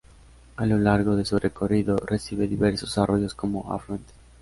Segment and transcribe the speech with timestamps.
[0.55, 4.15] A lo largo de su recorrido, recibe diversos arroyos como afluentes.